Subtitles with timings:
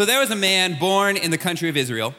[0.00, 2.14] So there was a man born in the country of Israel,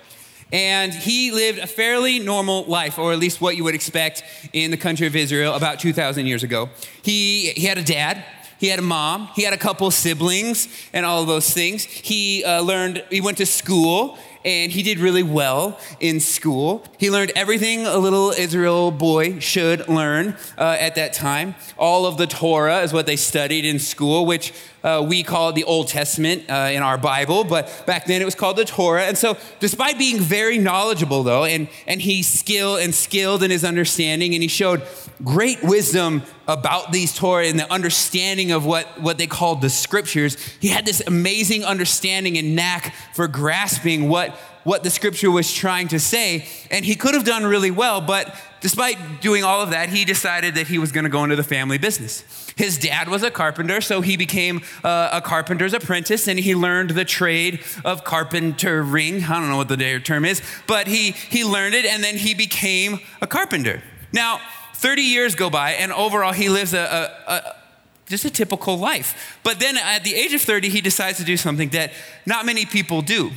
[0.53, 4.23] and he lived a fairly normal life, or at least what you would expect
[4.53, 6.69] in the country of Israel about 2,000 years ago.
[7.01, 8.23] He, he had a dad,
[8.59, 11.83] he had a mom, he had a couple siblings, and all of those things.
[11.83, 16.83] He uh, learned, he went to school, and he did really well in school.
[16.99, 21.55] He learned everything a little Israel boy should learn uh, at that time.
[21.79, 24.53] All of the Torah is what they studied in school, which
[24.83, 28.25] uh, we call it the Old Testament uh, in our Bible, but back then it
[28.25, 29.03] was called the Torah.
[29.03, 33.63] And so, despite being very knowledgeable, though, and, and he's skilled and skilled in his
[33.63, 34.81] understanding, and he showed
[35.23, 40.35] great wisdom about these Torah and the understanding of what, what they called the scriptures,
[40.59, 45.87] he had this amazing understanding and knack for grasping what what the scripture was trying
[45.87, 46.45] to say.
[46.69, 50.55] And he could have done really well, but despite doing all of that, he decided
[50.55, 52.40] that he was going to go into the family business.
[52.55, 56.91] His dad was a carpenter, so he became uh, a carpenter's apprentice and he learned
[56.91, 59.23] the trade of carpentering.
[59.23, 62.33] I don't know what the term is, but he, he learned it and then he
[62.33, 63.81] became a carpenter.
[64.13, 64.39] Now,
[64.75, 67.55] 30 years go by, and overall, he lives a, a, a
[68.07, 69.39] just a typical life.
[69.43, 71.93] But then at the age of 30, he decides to do something that
[72.25, 73.31] not many people do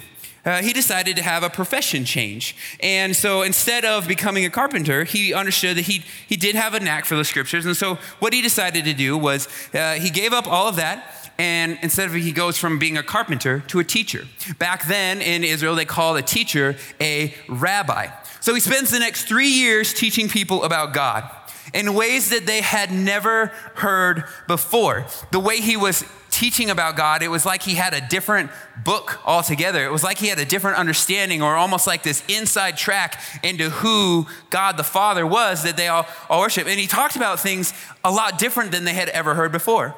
[0.45, 2.57] uh, he decided to have a profession change.
[2.81, 6.81] And so instead of becoming a carpenter, he understood that he, he did have a
[6.81, 7.65] knack for the scriptures.
[7.67, 11.31] And so what he decided to do was uh, he gave up all of that.
[11.37, 14.25] And instead of he goes from being a carpenter to a teacher.
[14.59, 18.09] Back then in Israel, they called a teacher a rabbi.
[18.41, 21.29] So he spends the next three years teaching people about God
[21.73, 25.07] in ways that they had never heard before.
[25.33, 28.51] The way he was teaching about God, it was like he had a different
[28.85, 29.85] book altogether.
[29.85, 33.71] It was like he had a different understanding, or almost like this inside track into
[33.71, 36.67] who God the Father was that they all, all worship.
[36.67, 37.73] And he talked about things
[38.05, 39.95] a lot different than they had ever heard before.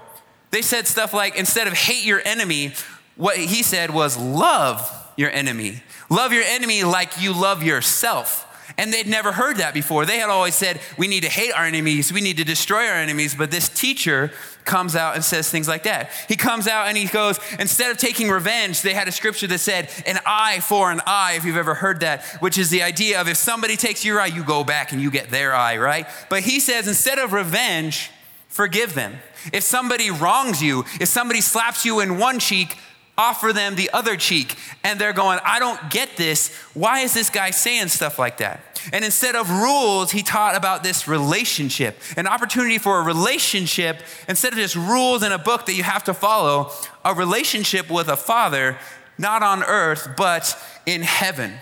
[0.51, 2.75] They said stuff like, instead of hate your enemy,
[3.17, 5.83] what he said was love your enemy.
[6.11, 8.43] Love your enemy like you love yourself.
[8.79, 10.05] And they'd never heard that before.
[10.05, 12.97] They had always said, we need to hate our enemies, we need to destroy our
[12.97, 13.35] enemies.
[13.35, 14.33] But this teacher
[14.65, 16.11] comes out and says things like that.
[16.29, 19.59] He comes out and he goes, instead of taking revenge, they had a scripture that
[19.59, 23.21] said, an eye for an eye, if you've ever heard that, which is the idea
[23.21, 26.07] of if somebody takes your eye, you go back and you get their eye, right?
[26.29, 28.11] But he says, instead of revenge,
[28.49, 29.15] forgive them.
[29.53, 32.77] If somebody wrongs you, if somebody slaps you in one cheek,
[33.19, 34.57] offer them the other cheek.
[34.85, 36.55] And they're going, I don't get this.
[36.75, 38.61] Why is this guy saying stuff like that?
[38.93, 44.53] And instead of rules, he taught about this relationship, an opportunity for a relationship, instead
[44.53, 46.71] of just rules in a book that you have to follow,
[47.05, 48.79] a relationship with a father,
[49.19, 51.55] not on earth, but in heaven.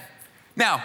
[0.57, 0.83] Now,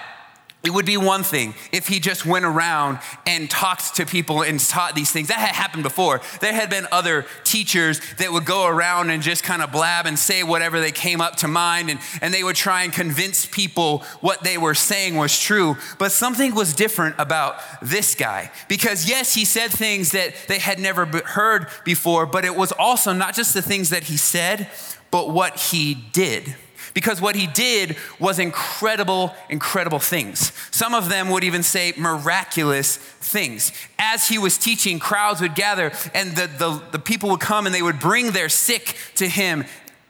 [0.62, 4.60] it would be one thing if he just went around and talked to people and
[4.60, 5.30] taught these things.
[5.30, 6.20] That had happened before.
[6.42, 10.20] There had been other teachers that would go around and just kind of blab and
[10.20, 14.00] say whatever they came up to mind, and, and they would try and convince people
[14.20, 15.78] what they were saying was true.
[15.98, 18.52] But something was different about this guy.
[18.68, 23.14] Because, yes, he said things that they had never heard before, but it was also
[23.14, 24.68] not just the things that he said,
[25.10, 26.54] but what he did
[26.94, 30.52] because what he did was incredible, incredible things.
[30.72, 33.72] Some of them would even say miraculous things.
[33.98, 37.74] As he was teaching, crowds would gather, and the, the, the people would come and
[37.74, 39.66] they would bring their sick to him,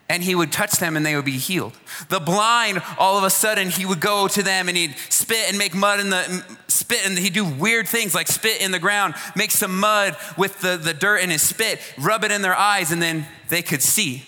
[0.09, 1.78] and he would touch them and they would be healed.
[2.09, 5.57] The blind, all of a sudden, he would go to them and he'd spit and
[5.57, 9.13] make mud in the spit, and he'd do weird things like spit in the ground,
[9.36, 12.91] make some mud with the, the dirt in his spit, rub it in their eyes,
[12.91, 14.25] and then they could see.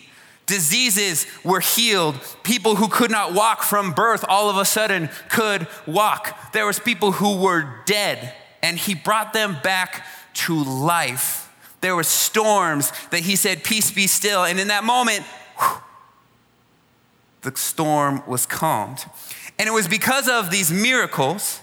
[0.52, 2.20] Diseases were healed.
[2.44, 6.52] People who could not walk from birth all of a sudden could walk.
[6.52, 11.50] There was people who were dead and he brought them back to life.
[11.80, 14.44] There were storms that he said, Peace be still.
[14.44, 15.24] And in that moment,
[15.58, 15.78] whew,
[17.44, 19.06] the storm was calmed.
[19.58, 21.62] And it was because of these miracles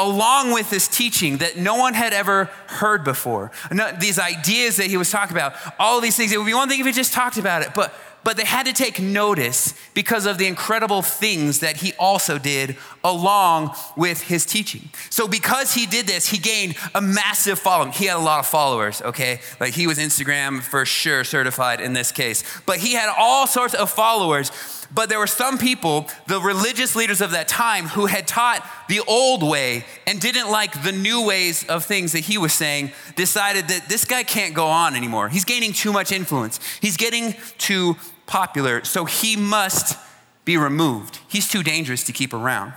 [0.00, 3.52] along with this teaching that no one had ever heard before.
[4.00, 6.32] these ideas that he was talking about, all these things.
[6.32, 8.66] It would be one thing if he just talked about it, but but they had
[8.66, 14.44] to take notice because of the incredible things that he also did along with his
[14.44, 14.90] teaching.
[15.08, 17.92] So, because he did this, he gained a massive following.
[17.92, 19.40] He had a lot of followers, okay?
[19.58, 23.72] Like he was Instagram for sure certified in this case, but he had all sorts
[23.72, 24.50] of followers
[24.92, 29.00] but there were some people, the religious leaders of that time, who had taught the
[29.06, 33.68] old way and didn't like the new ways of things that he was saying, decided
[33.68, 35.28] that this guy can't go on anymore.
[35.28, 37.96] He's gaining too much influence, he's getting too
[38.26, 39.98] popular, so he must
[40.44, 41.18] be removed.
[41.28, 42.72] He's too dangerous to keep around.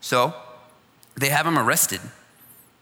[0.00, 0.34] So
[1.16, 2.00] they have him arrested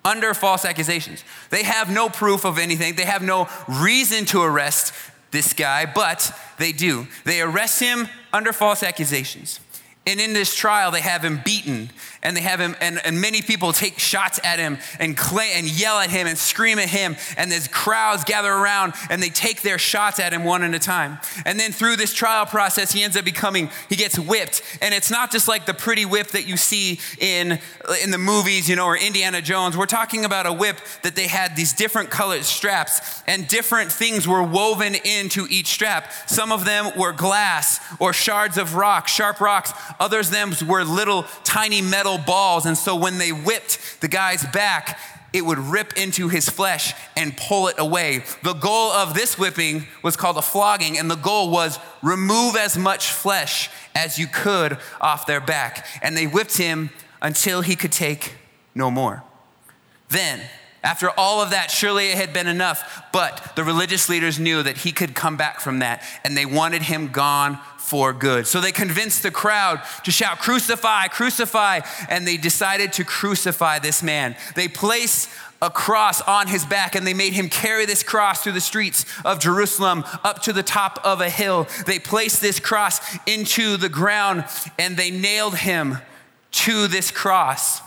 [0.05, 1.25] under false accusations.
[1.51, 4.93] They have no proof of anything, they have no reason to arrest
[5.31, 7.07] this guy, but they do.
[7.25, 9.61] They arrest him under false accusations.
[10.09, 11.91] And in this trial, they have him beaten,
[12.23, 15.69] and they have him, and, and many people take shots at him and clay, and
[15.69, 17.15] yell at him and scream at him.
[17.37, 20.79] And there's crowds gather around, and they take their shots at him one at a
[20.79, 21.19] time.
[21.45, 24.63] And then through this trial process, he ends up becoming, he gets whipped.
[24.81, 27.59] And it's not just like the pretty whip that you see in,
[28.03, 29.77] in the movies, you know, or Indiana Jones.
[29.77, 34.27] We're talking about a whip that they had these different colored straps, and different things
[34.27, 36.11] were woven into each strap.
[36.27, 41.25] Some of them were glass or shards of rock, sharp rocks Others them were little
[41.45, 42.67] tiny metal balls.
[42.67, 44.99] And so when they whipped the guy's back,
[45.33, 48.25] it would rip into his flesh and pull it away.
[48.43, 52.79] The goal of this whipping was called a flogging, and the goal was remove as
[52.79, 55.87] much flesh as you could off their back.
[56.03, 56.91] And they whipped him
[57.21, 58.37] until he could take
[58.75, 59.23] no more.
[60.09, 60.41] Then,
[60.83, 64.79] after all of that, surely it had been enough, but the religious leaders knew that
[64.79, 68.47] he could come back from that, and they wanted him gone for good.
[68.47, 74.03] So they convinced the crowd to shout, Crucify, crucify, and they decided to crucify this
[74.03, 74.37] man.
[74.55, 75.31] They placed
[75.61, 79.05] a cross on his back and they made him carry this cross through the streets
[79.25, 81.67] of Jerusalem up to the top of a hill.
[81.87, 84.45] They placed this cross into the ground
[84.79, 85.99] and they nailed him
[86.51, 87.81] to this cross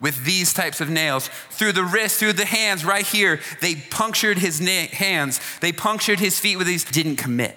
[0.00, 3.40] with these types of nails through the wrist, through the hands, right here.
[3.60, 7.56] They punctured his na- hands, they punctured his feet with these, didn't commit.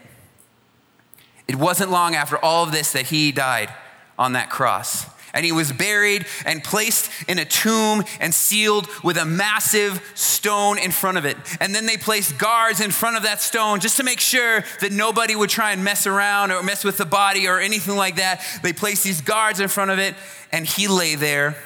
[1.48, 3.74] It wasn't long after all of this that he died
[4.18, 5.06] on that cross.
[5.36, 10.78] And he was buried and placed in a tomb and sealed with a massive stone
[10.78, 11.38] in front of it.
[11.60, 14.92] And then they placed guards in front of that stone just to make sure that
[14.92, 18.46] nobody would try and mess around or mess with the body or anything like that.
[18.62, 20.14] They placed these guards in front of it,
[20.52, 21.58] and he lay there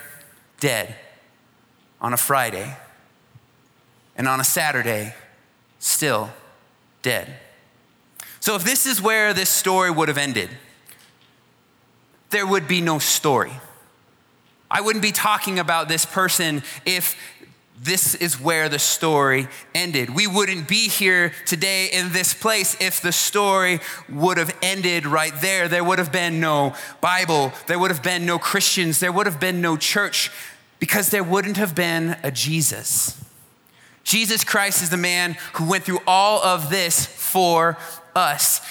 [0.59, 0.95] dead
[2.01, 2.75] on a Friday,
[4.15, 5.13] and on a Saturday,
[5.79, 6.29] still
[7.01, 7.35] dead.
[8.39, 10.49] So, if this is where this story would have ended,
[12.29, 13.53] there would be no story.
[14.69, 17.15] I wouldn't be talking about this person if
[17.79, 20.15] this is where the story ended.
[20.15, 23.79] We wouldn't be here today in this place if the story
[24.09, 25.67] would have ended right there.
[25.67, 29.39] There would have been no Bible, there would have been no Christians, there would have
[29.39, 30.31] been no church
[30.79, 33.23] because there wouldn't have been a Jesus.
[34.03, 37.77] Jesus Christ is the man who went through all of this for
[38.15, 38.61] us.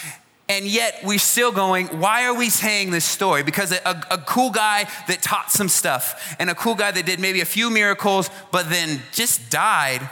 [0.49, 3.43] And yet we're still going, why are we saying this story?
[3.43, 7.05] Because a, a, a, cool guy that taught some stuff and a cool guy that
[7.05, 10.09] did maybe a few miracles, but then just died,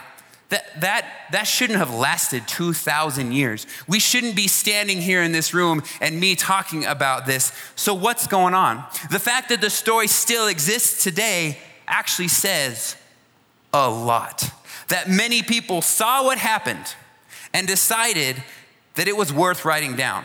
[0.48, 3.66] that, that, that shouldn't have lasted 2,000 years.
[3.88, 7.52] We shouldn't be standing here in this room and me talking about this.
[7.76, 8.84] So, what's going on?
[9.10, 11.58] The fact that the story still exists today
[11.88, 12.96] actually says
[13.72, 14.50] a lot.
[14.88, 16.94] That many people saw what happened
[17.52, 18.42] and decided
[18.94, 20.24] that it was worth writing down.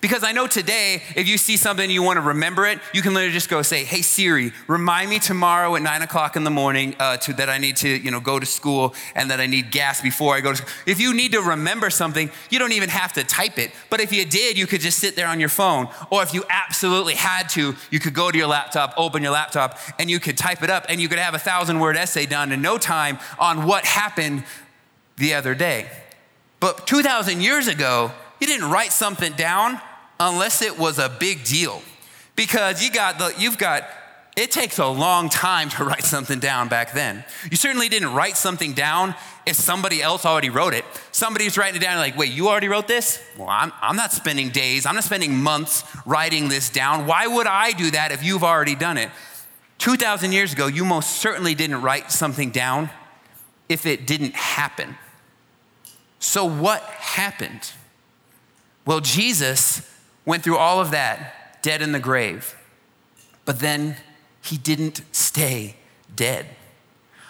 [0.00, 3.12] Because I know today, if you see something you want to remember it, you can
[3.12, 6.94] literally just go say, "Hey Siri, remind me tomorrow at nine o'clock in the morning
[6.98, 9.70] uh, to, that I need to, you know, go to school and that I need
[9.70, 12.88] gas before I go to school." If you need to remember something, you don't even
[12.88, 13.72] have to type it.
[13.90, 15.88] But if you did, you could just sit there on your phone.
[16.08, 19.76] Or if you absolutely had to, you could go to your laptop, open your laptop,
[19.98, 22.52] and you could type it up, and you could have a thousand word essay done
[22.52, 24.44] in no time on what happened
[25.16, 25.88] the other day.
[26.60, 29.80] But 2,000 years ago, you didn't write something down
[30.20, 31.82] unless it was a big deal.
[32.36, 33.88] Because you got the, you've got,
[34.36, 37.24] it takes a long time to write something down back then.
[37.50, 39.14] You certainly didn't write something down
[39.46, 40.84] if somebody else already wrote it.
[41.12, 43.22] Somebody's writing it down, like, wait, you already wrote this?
[43.38, 47.06] Well, I'm, I'm not spending days, I'm not spending months writing this down.
[47.06, 49.10] Why would I do that if you've already done it?
[49.78, 52.90] 2,000 years ago, you most certainly didn't write something down
[53.70, 54.94] if it didn't happen.
[56.20, 57.72] So, what happened?
[58.86, 59.90] Well, Jesus
[60.24, 62.56] went through all of that dead in the grave,
[63.44, 63.96] but then
[64.42, 65.76] he didn't stay
[66.14, 66.46] dead.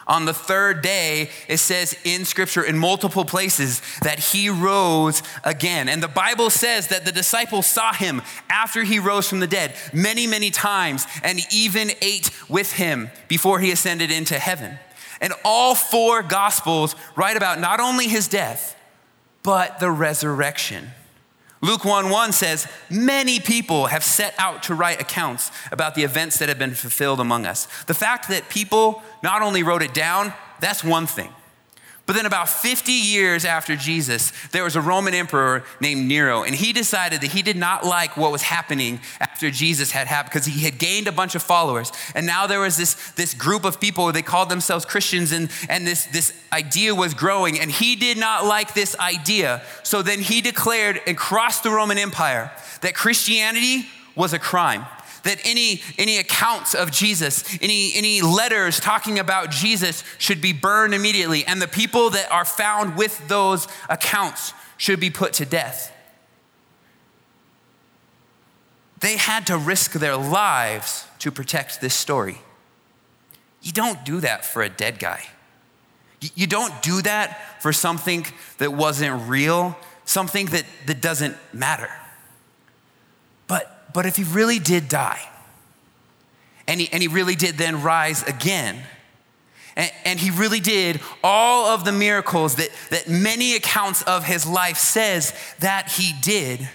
[0.07, 5.89] On the third day, it says in scripture in multiple places that he rose again.
[5.89, 9.73] And the Bible says that the disciples saw him after he rose from the dead
[9.93, 14.81] many, many times and even ate with him before he ascended into heaven.
[15.21, 18.75] And all four gospels write about not only his death,
[19.43, 20.91] but the resurrection.
[21.63, 26.39] Luke 1 1 says, Many people have set out to write accounts about the events
[26.39, 27.67] that have been fulfilled among us.
[27.85, 31.31] The fact that people not only wrote it down, that's one thing.
[32.11, 36.53] But then, about 50 years after Jesus, there was a Roman emperor named Nero, and
[36.53, 40.47] he decided that he did not like what was happening after Jesus had happened because
[40.47, 41.93] he had gained a bunch of followers.
[42.17, 45.87] And now there was this, this group of people, they called themselves Christians, and, and
[45.87, 49.63] this, this idea was growing, and he did not like this idea.
[49.85, 52.51] So then he declared across the Roman Empire
[52.81, 53.87] that Christianity
[54.17, 54.85] was a crime
[55.25, 60.95] that any, any accounts of Jesus, any, any letters talking about Jesus should be burned
[60.95, 65.93] immediately, and the people that are found with those accounts should be put to death.
[69.01, 72.39] They had to risk their lives to protect this story.
[73.63, 75.25] You don't do that for a dead guy.
[76.35, 78.27] You don't do that for something
[78.59, 81.91] that wasn't real, something that, that doesn't matter.
[83.93, 85.21] But, if he really did die,
[86.67, 88.83] and he, and he really did then rise again,
[89.77, 94.47] and, and he really did all of the miracles that, that many accounts of his
[94.47, 96.69] life says that he did.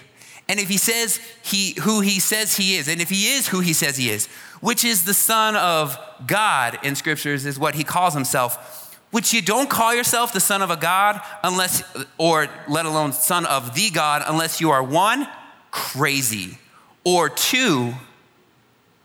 [0.48, 3.60] And if he says he, who he says he is, and if he is who
[3.60, 4.26] he says he is,
[4.60, 9.42] which is the Son of God in scriptures, is what he calls himself, which you
[9.42, 11.82] don't call yourself the Son of a God unless,
[12.18, 15.28] or let alone Son of the God, unless you are one,
[15.70, 16.58] crazy
[17.06, 17.94] or two,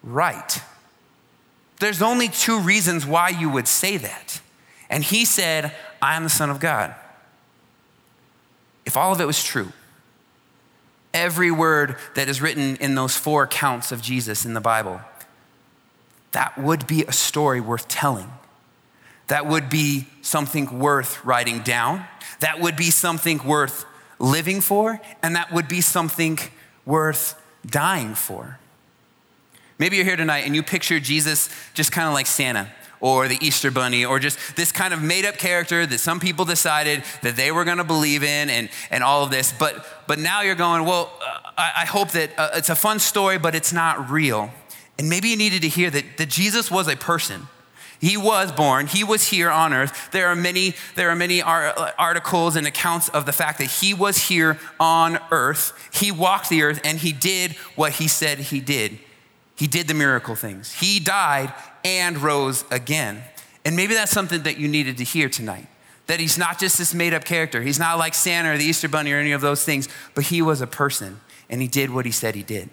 [0.01, 0.59] right.
[1.79, 4.41] There's only two reasons why you would say that.
[4.89, 6.95] And he said, I am the Son of God.
[8.87, 9.71] If all of it was true,
[11.13, 14.99] every word that is written in those four accounts of Jesus in the Bible,
[16.31, 18.31] that would be a story worth telling.
[19.27, 22.05] That would be something worth writing down.
[22.39, 23.85] That would be something worth
[24.17, 24.99] living for.
[25.21, 26.39] And that would be something
[26.83, 28.59] worth dying for.
[29.77, 33.37] Maybe you're here tonight and you picture Jesus just kind of like Santa or the
[33.41, 37.35] Easter Bunny or just this kind of made up character that some people decided that
[37.35, 39.51] they were going to believe in and, and all of this.
[39.51, 42.99] But, but now you're going, well, uh, I, I, hope that uh, it's a fun
[42.99, 44.51] story, but it's not real.
[44.99, 47.47] And maybe you needed to hear that, that Jesus was a person
[48.01, 50.09] he was born, he was here on earth.
[50.11, 54.17] There are many, there are many articles and accounts of the fact that he was
[54.17, 55.89] here on earth.
[55.93, 58.97] He walked the earth and he did what he said he did.
[59.55, 60.73] He did the miracle things.
[60.73, 61.53] He died
[61.85, 63.21] and rose again.
[63.63, 65.67] And maybe that's something that you needed to hear tonight.
[66.07, 67.61] That he's not just this made up character.
[67.61, 70.41] He's not like Santa or the Easter Bunny or any of those things, but he
[70.41, 71.19] was a person
[71.51, 72.71] and he did what he said he did.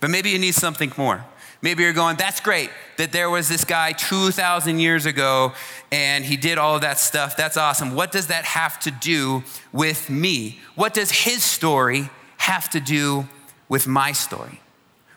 [0.00, 1.24] But maybe you need something more.
[1.66, 5.52] Maybe you're going, that's great that there was this guy 2,000 years ago
[5.90, 7.36] and he did all of that stuff.
[7.36, 7.96] That's awesome.
[7.96, 9.42] What does that have to do
[9.72, 10.60] with me?
[10.76, 13.26] What does his story have to do
[13.68, 14.60] with my story?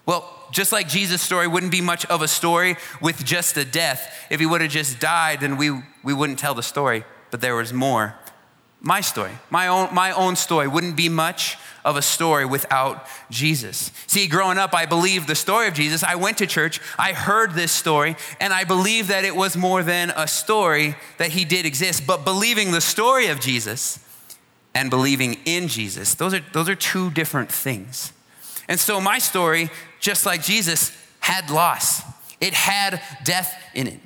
[0.07, 4.11] Well, just like Jesus' story wouldn't be much of a story with just a death.
[4.31, 5.69] If he would have just died, then we,
[6.03, 8.15] we wouldn't tell the story, but there was more.
[8.81, 13.91] My story, my own, my own story wouldn't be much of a story without Jesus.
[14.07, 16.01] See, growing up, I believed the story of Jesus.
[16.01, 19.83] I went to church, I heard this story, and I believed that it was more
[19.83, 22.07] than a story that he did exist.
[22.07, 23.99] But believing the story of Jesus
[24.73, 28.13] and believing in Jesus, those are, those are two different things.
[28.69, 32.01] And so my story, just like Jesus, had loss,
[32.39, 33.99] it had death in it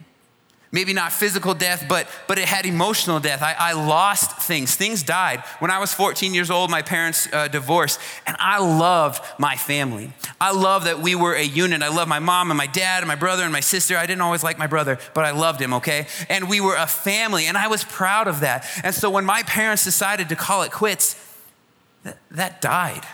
[0.74, 3.44] maybe not physical death, but, but it had emotional death.
[3.44, 4.76] I, I lost things.
[4.76, 5.42] Things died.
[5.60, 10.12] When I was 14 years old, my parents uh, divorced, and I loved my family.
[10.42, 11.84] I loved that we were a unit.
[11.84, 13.96] I loved my mom and my dad and my brother and my sister.
[13.96, 16.08] I didn't always like my brother, but I loved him, okay?
[16.28, 18.68] And we were a family, and I was proud of that.
[18.84, 21.16] And so when my parents decided to call it quits,
[22.02, 23.06] that, that died.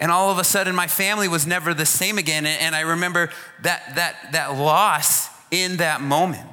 [0.00, 2.44] And all of a sudden, my family was never the same again.
[2.46, 3.30] And I remember
[3.62, 6.48] that, that, that loss in that moment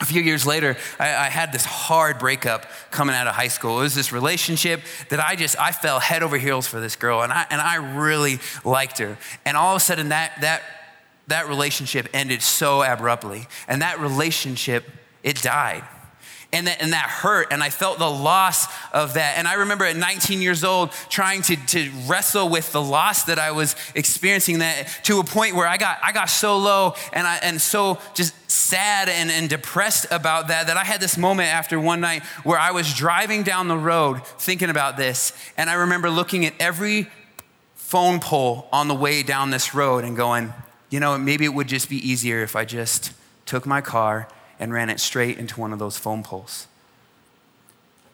[0.00, 3.80] a few years later I, I, had this hard breakup coming out of high school.
[3.80, 4.80] It was this relationship
[5.10, 7.96] that i just i fell head over heels for this girl and i, and I
[7.96, 9.18] really liked her.
[9.44, 10.62] And all of a sudden that, that,
[11.28, 13.46] that relationship ended so abruptly.
[13.68, 14.84] And that relationship
[15.22, 15.84] it died
[16.52, 19.36] and that, and that hurt and i felt the loss of that.
[19.36, 23.38] And i remember at 19 years old trying to, to wrestle with the loss that
[23.38, 27.26] i was experiencing that to a point where i got i got so low and
[27.26, 31.48] i and so just sad and, and depressed about that that i had this moment
[31.48, 35.32] after one night where i was driving down the road thinking about this.
[35.56, 37.08] And i remember looking at every
[37.74, 40.52] phone pole on the way down this road and going
[40.90, 43.12] you know maybe it would just be easier if i just
[43.46, 44.28] took my car
[44.60, 46.68] and ran it straight into one of those phone poles.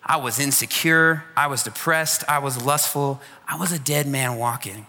[0.03, 1.25] I was insecure.
[1.37, 2.23] I was depressed.
[2.29, 3.21] I was lustful.
[3.47, 4.87] I was a dead man walking.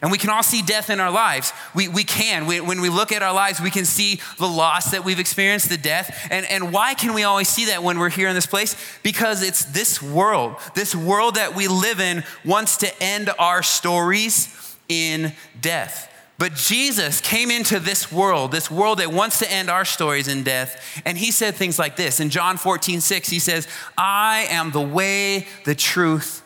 [0.00, 1.52] And we can all see death in our lives.
[1.74, 2.46] We, we can.
[2.46, 5.68] We, when we look at our lives, we can see the loss that we've experienced,
[5.68, 6.28] the death.
[6.30, 8.76] And, and why can we always see that when we're here in this place?
[9.02, 14.76] Because it's this world, this world that we live in wants to end our stories
[14.88, 16.07] in death.
[16.38, 20.44] But Jesus came into this world, this world that wants to end our stories in
[20.44, 22.20] death, and he said things like this.
[22.20, 23.66] In John 14, 6, he says,
[23.96, 26.42] I am the way, the truth,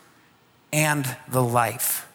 [0.72, 2.08] and the life.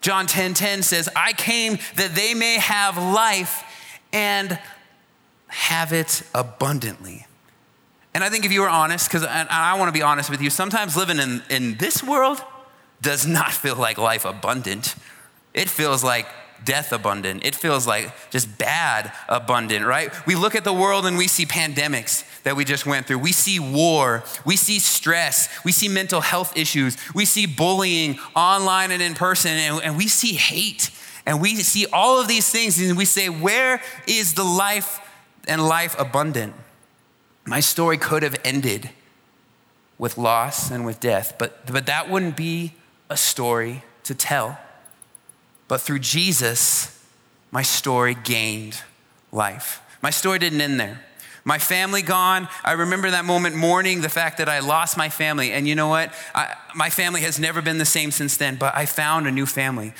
[0.00, 3.64] John 10 10 says, I came that they may have life
[4.12, 4.56] and
[5.48, 7.26] have it abundantly.
[8.14, 10.40] And I think if you were honest, because I, I want to be honest with
[10.40, 12.42] you, sometimes living in, in this world
[13.02, 14.94] does not feel like life abundant.
[15.52, 16.26] It feels like
[16.64, 17.44] death abundant.
[17.44, 20.12] It feels like just bad abundant, right?
[20.26, 23.18] We look at the world and we see pandemics that we just went through.
[23.18, 24.24] We see war.
[24.44, 25.48] We see stress.
[25.64, 26.96] We see mental health issues.
[27.14, 29.52] We see bullying online and in person.
[29.52, 30.90] And, and we see hate.
[31.26, 32.80] And we see all of these things.
[32.80, 35.00] And we say, where is the life
[35.46, 36.54] and life abundant?
[37.46, 38.90] My story could have ended
[39.98, 42.74] with loss and with death, but, but that wouldn't be
[43.10, 44.58] a story to tell.
[45.68, 46.98] But through Jesus,
[47.50, 48.82] my story gained
[49.30, 49.82] life.
[50.02, 51.04] My story didn't end there.
[51.44, 52.48] My family gone.
[52.64, 55.52] I remember that moment mourning the fact that I lost my family.
[55.52, 56.12] And you know what?
[56.34, 59.46] I, my family has never been the same since then, but I found a new
[59.46, 59.92] family.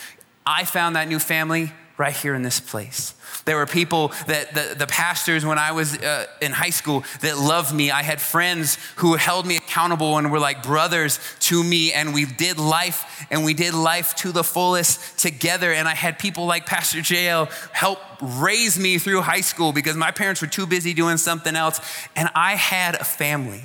[0.44, 3.14] I found that new family right here in this place.
[3.44, 7.38] There were people that the, the pastors when I was uh, in high school that
[7.38, 7.90] loved me.
[7.90, 12.24] I had friends who held me accountable and were like brothers to me, and we
[12.24, 15.72] did life and we did life to the fullest together.
[15.72, 20.10] And I had people like Pastor JL help raise me through high school because my
[20.10, 21.80] parents were too busy doing something else.
[22.14, 23.62] And I had a family,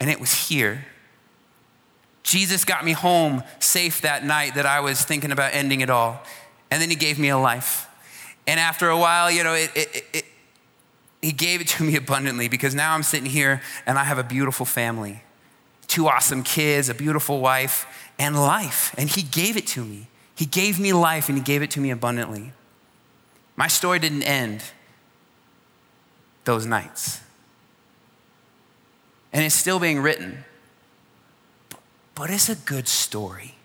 [0.00, 0.86] and it was here.
[2.22, 6.22] Jesus got me home safe that night that I was thinking about ending it all.
[6.70, 7.86] And then he gave me a life.
[8.46, 10.24] And after a while, you know, it, it, it,
[11.20, 14.24] he gave it to me abundantly because now I'm sitting here and I have a
[14.24, 15.22] beautiful family,
[15.86, 17.86] two awesome kids, a beautiful wife,
[18.18, 18.94] and life.
[18.98, 20.08] And he gave it to me.
[20.34, 22.52] He gave me life and he gave it to me abundantly.
[23.56, 24.62] My story didn't end
[26.44, 27.20] those nights.
[29.32, 30.44] And it's still being written.
[32.14, 33.57] But it's a good story.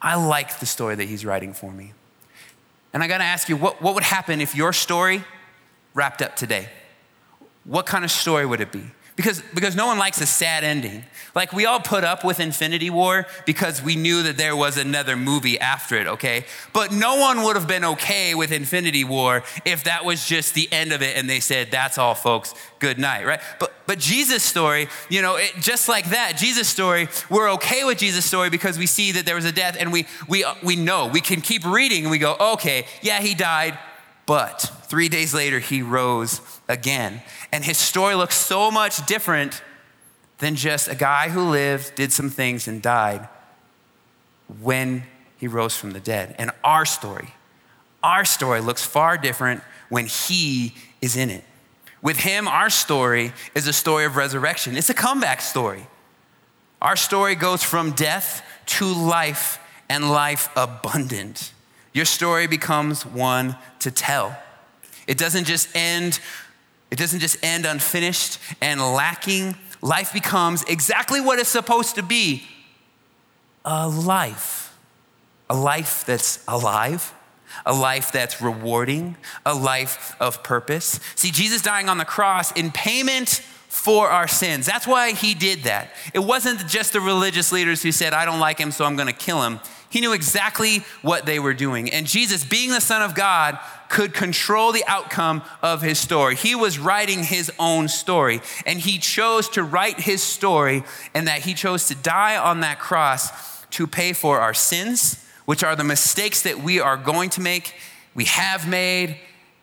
[0.00, 1.92] I like the story that he's writing for me.
[2.92, 5.24] And I gotta ask you, what, what would happen if your story
[5.94, 6.68] wrapped up today?
[7.64, 8.84] What kind of story would it be?
[9.18, 11.04] Because, because no one likes a sad ending.
[11.34, 15.16] Like, we all put up with Infinity War because we knew that there was another
[15.16, 16.44] movie after it, okay?
[16.72, 20.68] But no one would have been okay with Infinity War if that was just the
[20.70, 23.40] end of it and they said, that's all, folks, good night, right?
[23.58, 27.98] But, but Jesus' story, you know, it, just like that, Jesus' story, we're okay with
[27.98, 31.08] Jesus' story because we see that there was a death and we, we, we know.
[31.08, 33.80] We can keep reading and we go, okay, yeah, he died,
[34.26, 37.22] but three days later, he rose again.
[37.52, 39.62] And his story looks so much different
[40.38, 43.28] than just a guy who lived, did some things, and died
[44.60, 45.04] when
[45.36, 46.34] he rose from the dead.
[46.38, 47.34] And our story,
[48.02, 51.44] our story looks far different when he is in it.
[52.00, 55.86] With him, our story is a story of resurrection, it's a comeback story.
[56.80, 61.52] Our story goes from death to life and life abundant.
[61.92, 64.38] Your story becomes one to tell.
[65.08, 66.20] It doesn't just end
[66.90, 69.56] it doesn't just end unfinished and lacking.
[69.82, 72.44] Life becomes exactly what it's supposed to be
[73.64, 74.76] a life.
[75.50, 77.14] A life that's alive,
[77.64, 81.00] a life that's rewarding, a life of purpose.
[81.14, 84.66] See, Jesus dying on the cross in payment for our sins.
[84.66, 85.90] That's why he did that.
[86.12, 89.08] It wasn't just the religious leaders who said, I don't like him, so I'm going
[89.08, 89.60] to kill him.
[89.90, 91.90] He knew exactly what they were doing.
[91.90, 96.36] And Jesus, being the Son of God, could control the outcome of his story.
[96.36, 101.40] He was writing his own story, and he chose to write his story, and that
[101.40, 105.84] he chose to die on that cross to pay for our sins, which are the
[105.84, 107.74] mistakes that we are going to make,
[108.14, 109.16] we have made,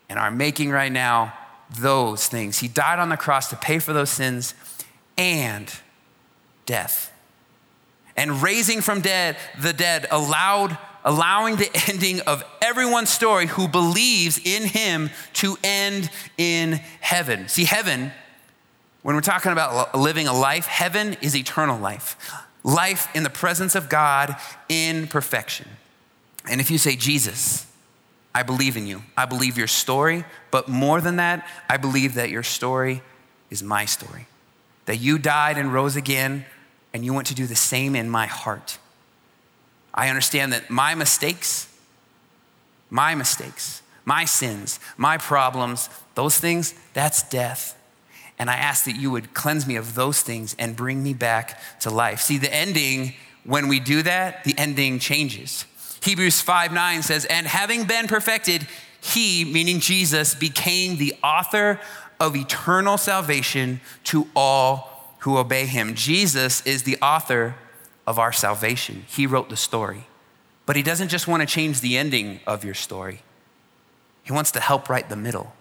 [0.09, 1.33] and are making right now.
[1.79, 2.59] Those things.
[2.59, 4.53] He died on the cross to pay for those sins
[5.17, 5.71] and
[6.67, 7.11] death
[8.15, 14.39] and raising from dead the dead allowed allowing the ending of everyone's story who believes
[14.43, 17.47] in him to end in heaven.
[17.47, 18.11] See heaven
[19.03, 22.17] when we're talking about living a life heaven is eternal life.
[22.63, 24.35] Life in the presence of god
[24.67, 25.67] in perfection.
[26.49, 27.67] And if you say jesus
[28.33, 29.03] i believe in you.
[29.15, 33.03] I believe your story but more than that i believe that your story
[33.51, 34.27] is my story.
[34.85, 36.45] That you died and rose again
[36.95, 38.79] and you want to do the same in my heart.
[39.93, 41.67] I understand that my mistakes
[42.89, 47.77] my mistakes, my sins, my problems, those things, that's death.
[48.37, 51.59] And I ask that you would cleanse me of those things and bring me back
[51.81, 52.21] to life.
[52.21, 55.65] See, the ending, when we do that, the ending changes.
[56.01, 58.67] Hebrews 5 9 says, And having been perfected,
[59.01, 61.79] he, meaning Jesus, became the author
[62.19, 64.94] of eternal salvation to all
[65.25, 65.95] who obey him.
[65.95, 67.55] Jesus is the author
[68.05, 69.05] of our salvation.
[69.07, 70.05] He wrote the story.
[70.67, 73.21] But he doesn't just want to change the ending of your story,
[74.23, 75.51] he wants to help write the middle.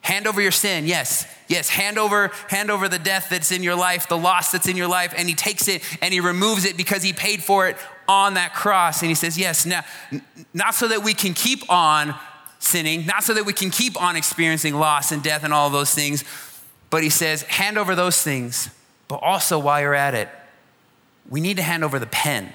[0.00, 1.70] Hand over your sin, yes, yes.
[1.70, 4.88] Hand over, hand over the death that's in your life, the loss that's in your
[4.88, 8.34] life, and he takes it and he removes it because he paid for it on
[8.34, 9.00] that cross.
[9.00, 9.82] And he says, Yes, now,
[10.52, 12.14] not so that we can keep on
[12.58, 15.94] sinning, not so that we can keep on experiencing loss and death and all those
[15.94, 16.22] things,
[16.94, 18.70] but he says, hand over those things.
[19.08, 20.28] But also, while you're at it,
[21.28, 22.52] we need to hand over the pen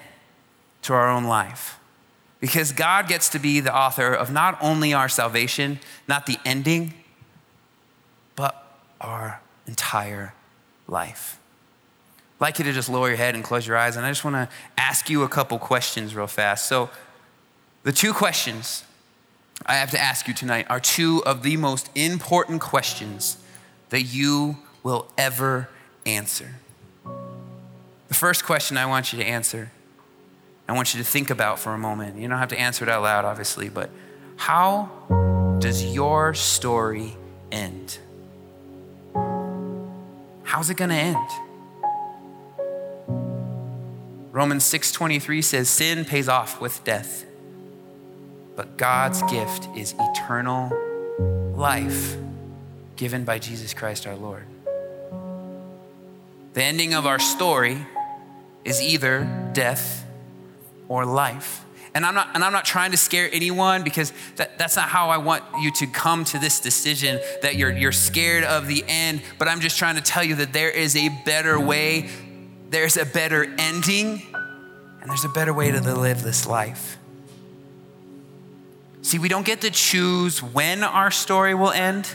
[0.84, 1.78] to our own life.
[2.40, 6.94] Because God gets to be the author of not only our salvation, not the ending,
[8.38, 10.34] but our entire
[10.88, 11.38] life.
[12.38, 14.24] I'd like you to just lower your head and close your eyes, and I just
[14.24, 14.48] want to
[14.78, 16.66] ask you a couple questions real fast.
[16.70, 16.90] So,
[17.84, 18.86] the two questions
[19.66, 23.36] I have to ask you tonight are two of the most important questions
[23.90, 25.70] that you will ever
[26.06, 26.56] answer.
[28.08, 29.72] The first question I want you to answer,
[30.68, 32.18] I want you to think about for a moment.
[32.18, 33.90] You don't have to answer it out loud, obviously, but
[34.38, 34.90] how
[35.60, 37.16] does your story
[37.52, 38.00] end?
[40.44, 41.30] How's it going to end?
[44.32, 47.26] Romans 6:23 says sin pays off with death.
[48.56, 50.72] But God's gift is eternal
[51.56, 52.18] life
[53.00, 54.44] given by Jesus Christ our Lord.
[56.52, 57.78] The ending of our story
[58.66, 60.06] is either death
[60.90, 61.64] or life.
[61.96, 65.12] And I'm not, and I'm not trying to scare anyone because that, that's not how
[65.12, 69.22] I want you to come to this decision that you're, you're scared of the end.
[69.38, 72.10] But I'm just trying to tell you that there is a better way,
[72.70, 74.22] there's a better ending,
[75.00, 76.98] and there's a better way to live this life.
[79.04, 82.14] See, we don't get to choose when our story will end,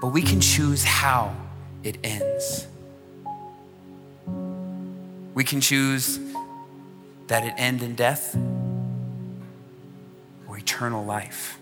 [0.00, 1.34] but we can choose how
[1.82, 2.66] it ends.
[5.34, 6.18] We can choose
[7.28, 8.36] that it end in death
[10.48, 11.58] or eternal life.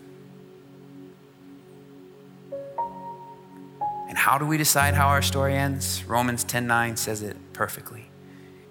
[4.08, 6.04] And how do we decide how our story ends?
[6.04, 8.08] Romans 10:9 says it perfectly.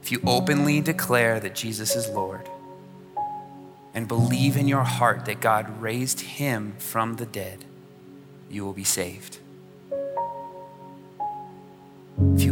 [0.01, 2.49] If you openly declare that Jesus is Lord
[3.93, 7.65] and believe in your heart that God raised him from the dead,
[8.49, 9.39] you will be saved.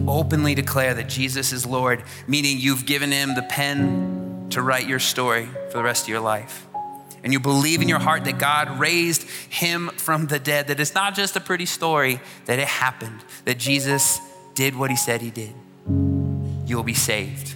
[0.07, 4.99] Openly declare that Jesus is Lord, meaning you've given him the pen to write your
[4.99, 6.67] story for the rest of your life.
[7.23, 10.93] And you believe in your heart that God raised him from the dead, that it's
[10.93, 14.19] not just a pretty story, that it happened, that Jesus
[14.55, 15.53] did what he said he did.
[16.65, 17.55] You will be saved.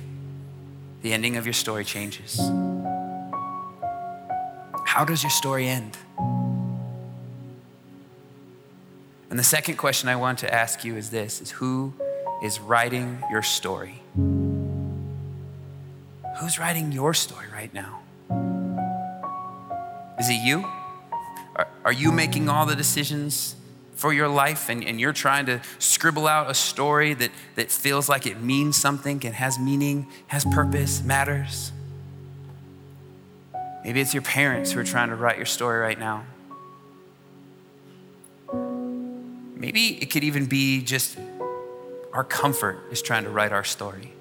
[1.01, 2.39] The ending of your story changes.
[4.85, 5.97] How does your story end?
[9.29, 11.93] And the second question I want to ask you is this is who
[12.41, 14.01] is writing your story?
[16.39, 18.01] Who's writing your story right now?
[20.19, 20.65] Is it you?
[21.83, 23.55] Are, you making all the decisions
[23.95, 28.07] for your life and, and you're trying to scribble out a story that, that feels
[28.07, 31.71] like it means something and has meaning, has purpose, matters?
[33.83, 36.25] Maybe it's your parents who are trying to write your story right now.
[39.55, 41.17] Maybe it could even be just
[42.17, 44.11] our comfort is trying to write our story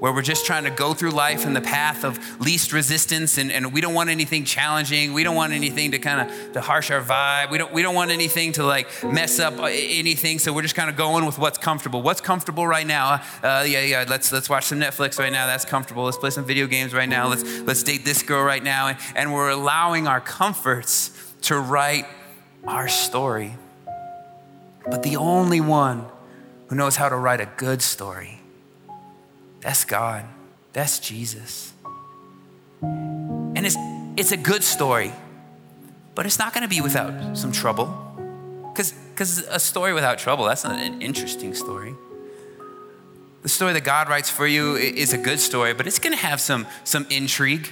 [0.00, 3.52] where we're just trying to go through life in the path of least resistance and,
[3.52, 5.12] and we don't want anything challenging.
[5.12, 7.52] We don't want anything to kind of to harsh our vibe.
[7.52, 10.40] We don't, we don't want anything to like mess up anything.
[10.40, 12.02] So we're just kind of going with what's comfortable.
[12.02, 13.22] What's comfortable right now?
[13.40, 15.46] Uh, yeah, yeah, let's, let's watch some Netflix right now.
[15.46, 16.02] That's comfortable.
[16.02, 17.28] Let's play some video games right now.
[17.28, 18.88] Let's, let's date this girl right now.
[18.88, 22.06] And, and we're allowing our comforts to write
[22.66, 23.54] our story.
[24.90, 26.06] But the only one
[26.72, 28.40] who knows how to write a good story
[29.60, 30.24] that's God.
[30.72, 31.72] That's Jesus.
[32.80, 33.76] And it's,
[34.16, 35.12] it's a good story,
[36.14, 37.86] but it's not going to be without some trouble.
[38.74, 41.94] Because a story without trouble, that's not an interesting story.
[43.42, 46.22] The story that God writes for you is a good story, but it's going to
[46.22, 47.68] have some, some intrigue,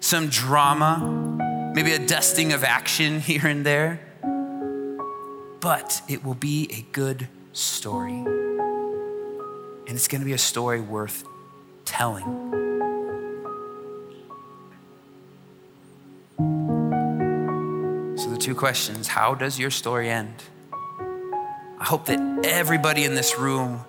[0.00, 4.00] some drama, maybe a dusting of action here and there.
[5.60, 8.39] But it will be a good story.
[9.90, 11.24] And it's going to be a story worth
[11.84, 12.22] telling.
[18.16, 20.44] So, the two questions how does your story end?
[20.70, 23.80] I hope that everybody in this room,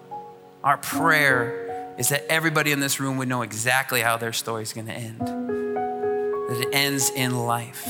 [0.64, 4.74] our prayer is that everybody in this room would know exactly how their story is
[4.74, 5.20] going to end.
[5.20, 7.88] That it ends in life.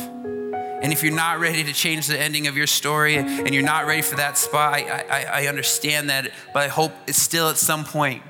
[0.82, 3.86] And if you're not ready to change the ending of your story and you're not
[3.86, 7.58] ready for that spot, I, I, I understand that, but I hope it's still at
[7.58, 8.24] some point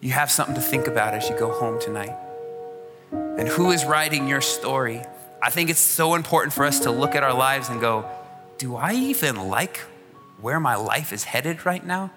[0.00, 2.16] you have something to think about as you go home tonight.
[3.10, 5.02] And who is writing your story?
[5.42, 8.08] I think it's so important for us to look at our lives and go,
[8.58, 9.78] do I even like
[10.40, 12.12] where my life is headed right now?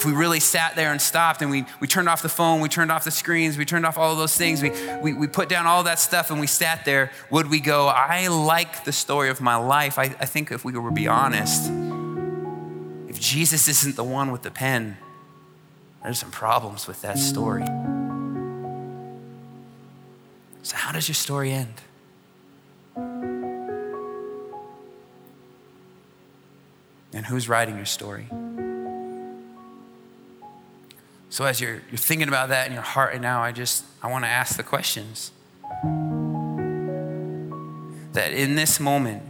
[0.00, 2.70] If we really sat there and stopped and we, we turned off the phone, we
[2.70, 5.50] turned off the screens, we turned off all of those things, we, we, we put
[5.50, 9.28] down all that stuff and we sat there, would we go, I like the story
[9.28, 9.98] of my life?
[9.98, 11.70] I, I think if we were to be honest,
[13.10, 14.96] if Jesus isn't the one with the pen,
[16.02, 17.66] there's some problems with that story.
[20.62, 21.74] So, how does your story end?
[27.12, 28.30] And who's writing your story?
[31.30, 34.10] So, as you're, you're thinking about that in your heart right now, I just I
[34.10, 35.30] want to ask the questions.
[38.12, 39.22] That in this moment,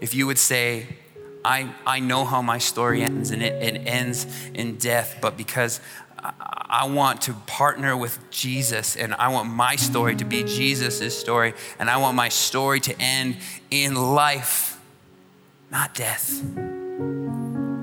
[0.00, 0.86] if you would say,
[1.44, 5.80] I, I know how my story ends, and it, it ends in death, but because
[6.22, 11.52] I want to partner with Jesus and I want my story to be Jesus' story
[11.78, 13.36] and I want my story to end
[13.70, 14.80] in life,
[15.70, 16.71] not death.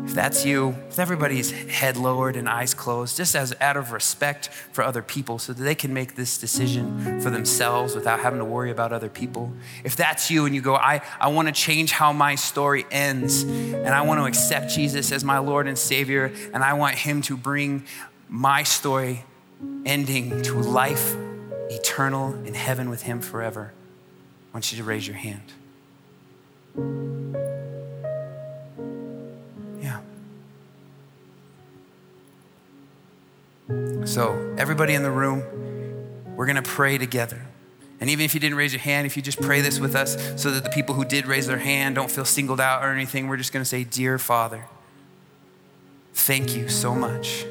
[0.10, 4.48] If that's you, with everybody's head lowered and eyes closed, just as out of respect
[4.48, 8.46] for other people so that they can make this decision for themselves without having to
[8.46, 9.54] worry about other people.
[9.84, 13.44] If that's you and you go, I, I want to change how my story ends
[13.44, 17.22] and I want to accept Jesus as my Lord and Savior and I want Him
[17.22, 17.86] to bring
[18.28, 19.26] my story
[19.86, 21.16] ending to life
[21.70, 25.54] eternal in heaven with Him forever, I want you to raise your hand.
[34.10, 35.44] So, everybody in the room,
[36.36, 37.46] we're going to pray together.
[38.02, 40.18] And even if you didn't raise your hand, if you just pray this with us
[40.42, 43.28] so that the people who did raise their hand don't feel singled out or anything,
[43.28, 44.66] we're just going to say, Dear Father,
[46.16, 47.46] thank you so much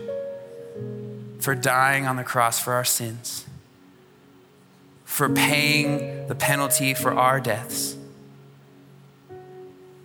[1.39, 3.47] for dying on the cross for our sins,
[5.05, 7.97] for paying the penalty for our deaths,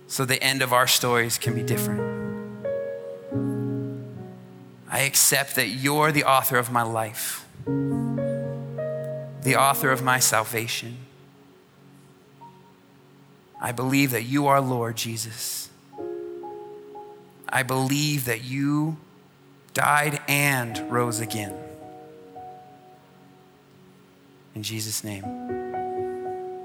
[0.06, 2.13] so the end of our stories can be different.
[4.94, 10.98] I accept that you're the author of my life, the author of my salvation.
[13.60, 15.68] I believe that you are Lord Jesus.
[17.48, 18.96] I believe that you
[19.72, 21.56] died and rose again.
[24.54, 25.24] In Jesus' name,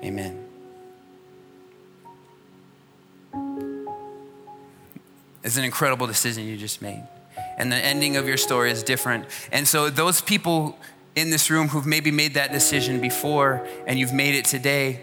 [0.04, 0.46] amen.
[5.44, 7.08] It's an incredible decision you just made.
[7.60, 9.26] And the ending of your story is different.
[9.52, 10.80] And so, those people
[11.16, 15.02] in this room who've maybe made that decision before and you've made it today,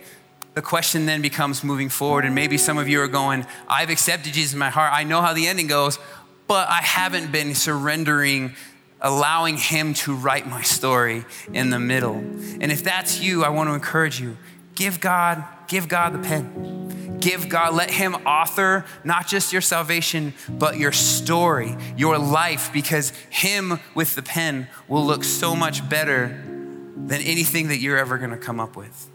[0.55, 2.25] the question then becomes moving forward.
[2.25, 4.93] And maybe some of you are going, I've accepted Jesus in my heart.
[4.93, 5.99] I know how the ending goes
[6.47, 8.55] but I haven't been surrendering,
[9.01, 12.15] allowing Him to write my story in the middle.
[12.15, 14.37] And if that's you, I want to encourage you
[14.75, 16.76] give God, give God the pen.
[17.21, 23.11] Give God, let Him author not just your salvation, but your story, your life, because
[23.31, 26.29] Him with the pen will look so much better
[26.97, 29.09] than anything that you're ever going to come up with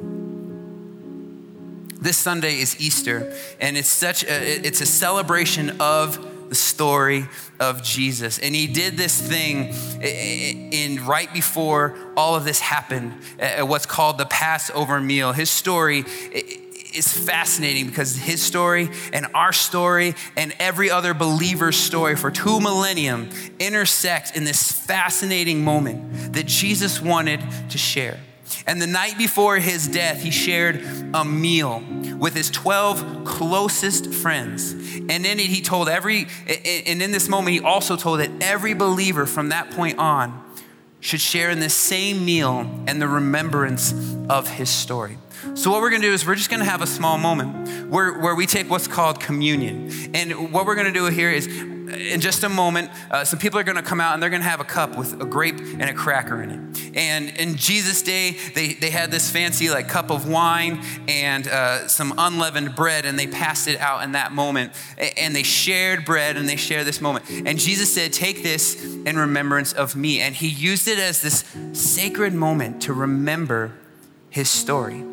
[2.00, 6.18] this sunday is easter and it's such a, it's a celebration of
[6.52, 7.26] the story
[7.62, 8.38] of Jesus.
[8.38, 14.18] And he did this thing in right before all of this happened, at what's called
[14.18, 15.32] the Passover meal.
[15.32, 16.04] His story
[16.93, 22.60] is fascinating because his story and our story and every other believer's story for two
[22.60, 28.19] millennium intersect in this fascinating moment that Jesus wanted to share.
[28.67, 31.84] And the night before his death, he shared a meal
[32.17, 34.73] with his 12 closest friends.
[34.73, 38.73] And in it, he told every, and in this moment, he also told that every
[38.73, 40.43] believer from that point on
[40.99, 43.93] should share in this same meal and the remembrance
[44.30, 45.17] of his story.
[45.56, 48.36] So, what we're gonna do is we're just gonna have a small moment where, where
[48.36, 50.12] we take what's called communion.
[50.13, 51.47] And what we're gonna do here is
[51.93, 54.41] in just a moment, uh, some people are going to come out and they're going
[54.41, 56.91] to have a cup with a grape and a cracker in it.
[56.95, 61.88] And in Jesus' day, they, they had this fancy like cup of wine and uh,
[61.88, 64.73] some unleavened bread, and they passed it out in that moment.
[65.17, 67.25] And they shared bread and they shared this moment.
[67.30, 70.21] And Jesus said, Take this in remembrance of me.
[70.21, 73.73] And he used it as this sacred moment to remember
[74.30, 75.11] his story.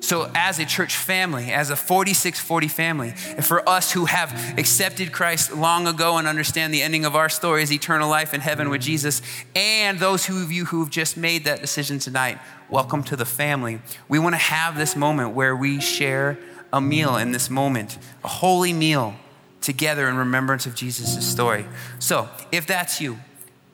[0.00, 5.10] So, as a church family, as a 4640 family, and for us who have accepted
[5.10, 8.68] Christ long ago and understand the ending of our story is eternal life in heaven
[8.68, 9.22] with Jesus,
[9.54, 13.80] and those of you who've just made that decision tonight, welcome to the family.
[14.08, 16.38] We want to have this moment where we share
[16.72, 19.14] a meal in this moment, a holy meal
[19.62, 21.64] together in remembrance of Jesus' story.
[21.98, 23.18] So, if that's you,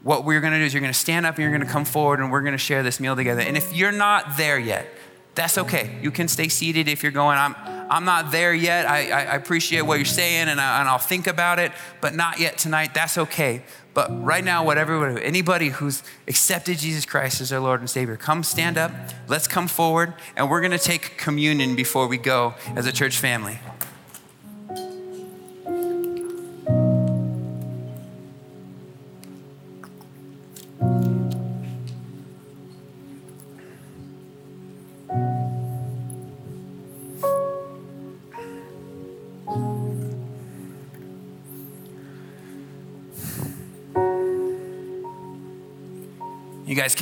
[0.03, 1.73] what we're going to do is you're going to stand up and you're going to
[1.73, 3.41] come forward and we're going to share this meal together.
[3.41, 4.87] And if you're not there yet,
[5.35, 5.99] that's okay.
[6.03, 7.55] You can stay seated if you're going, I'm,
[7.91, 8.87] I'm not there yet.
[8.87, 12.39] I, I appreciate what you're saying and, I, and I'll think about it, but not
[12.39, 12.95] yet tonight.
[12.95, 13.63] That's okay.
[13.95, 18.43] But right now, whatever, anybody who's accepted Jesus Christ as their Lord and Savior, come
[18.43, 18.91] stand up.
[19.29, 23.19] Let's come forward, and we're going to take communion before we go as a church
[23.19, 23.59] family.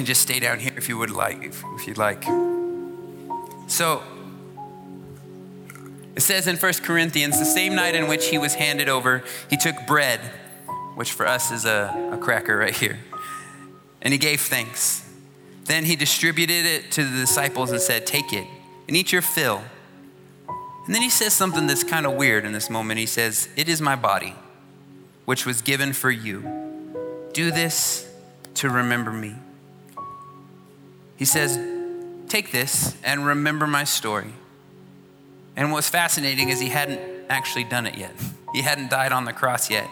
[0.01, 2.25] Can just stay down here if you would like, if, if you'd like.
[3.67, 4.03] So,
[6.17, 9.59] it says in 1 Corinthians, the same night in which he was handed over, he
[9.59, 10.21] took bread,
[10.95, 12.99] which for us is a, a cracker right here,
[14.01, 15.07] and he gave thanks.
[15.67, 18.47] Then he distributed it to the disciples and said, Take it
[18.89, 19.61] and eat your fill.
[20.87, 22.99] And then he says something that's kind of weird in this moment.
[22.99, 24.35] He says, It is my body,
[25.27, 26.89] which was given for you.
[27.35, 28.11] Do this
[28.55, 29.37] to remember me.
[31.21, 31.61] He says,
[32.31, 34.33] Take this and remember my story.
[35.55, 38.15] And what's fascinating is he hadn't actually done it yet.
[38.55, 39.87] He hadn't died on the cross yet,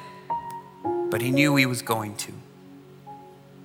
[1.10, 2.32] but he knew he was going to.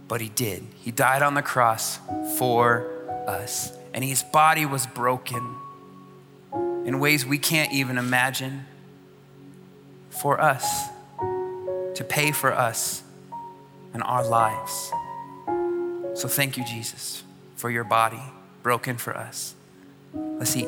[0.10, 0.66] But he did.
[0.82, 2.00] He died on the cross
[2.38, 2.86] for
[3.28, 5.56] us, and his body was broken
[6.86, 8.66] in ways we can't even imagine
[10.10, 10.90] for us,
[11.96, 13.04] to pay for us
[13.94, 14.92] and our lives.
[16.20, 17.24] So thank you, Jesus
[17.64, 18.20] for your body
[18.62, 19.56] broken for us.
[20.14, 20.68] Let's eat.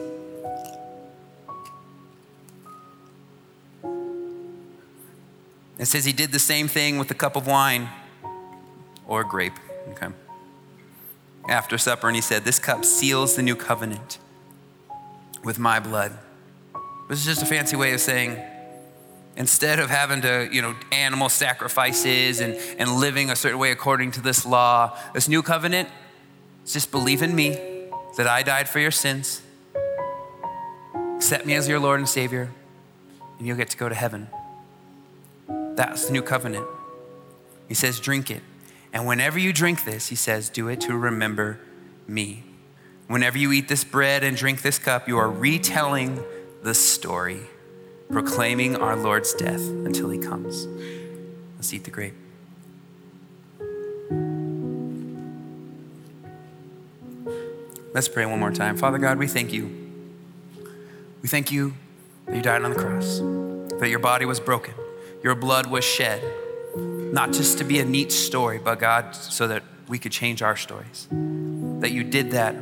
[5.78, 7.90] It says he did the same thing with the cup of wine
[9.06, 9.60] or grape.
[9.90, 10.08] Okay.
[11.50, 14.18] After supper, and he said, This cup seals the new covenant
[15.44, 16.18] with my blood.
[17.10, 18.40] This is just a fancy way of saying,
[19.36, 24.12] instead of having to, you know, animal sacrifices and, and living a certain way according
[24.12, 25.90] to this law, this new covenant,
[26.74, 27.58] just believe in me
[28.18, 29.42] that I died for your sins.
[31.16, 32.52] Accept me as your Lord and Savior,
[33.38, 34.28] and you'll get to go to heaven.
[35.48, 36.68] That's the new covenant.
[37.68, 38.42] He says, drink it.
[38.94, 41.60] And whenever you drink this, he says, do it to remember
[42.08, 42.44] me.
[43.08, 46.24] Whenever you eat this bread and drink this cup, you are retelling
[46.64, 47.42] the story,
[48.10, 50.66] proclaiming our Lord's death until he comes.
[51.58, 52.16] Let's eat the grape.
[57.96, 58.76] Let's pray one more time.
[58.76, 59.74] Father God, we thank you.
[61.22, 61.76] We thank you
[62.26, 63.20] that you died on the cross,
[63.80, 64.74] that your body was broken,
[65.24, 66.22] your blood was shed,
[66.76, 70.58] not just to be a neat story, but God, so that we could change our
[70.58, 71.08] stories.
[71.10, 72.54] That you did that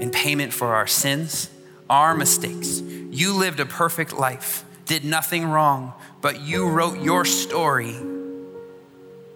[0.00, 1.50] in payment for our sins,
[1.90, 2.80] our mistakes.
[2.80, 7.92] You lived a perfect life, did nothing wrong, but you wrote your story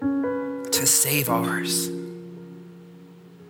[0.00, 1.88] to save ours.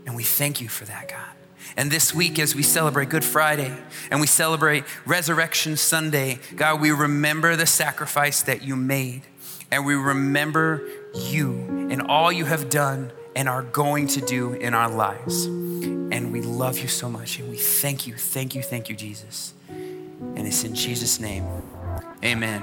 [0.05, 1.36] And we thank you for that, God.
[1.77, 3.77] And this week, as we celebrate Good Friday
[4.11, 9.23] and we celebrate Resurrection Sunday, God, we remember the sacrifice that you made.
[9.71, 14.75] And we remember you and all you have done and are going to do in
[14.75, 15.45] our lives.
[15.45, 17.39] And we love you so much.
[17.39, 19.53] And we thank you, thank you, thank you, Jesus.
[19.69, 21.45] And it's in Jesus' name.
[22.25, 22.62] Amen.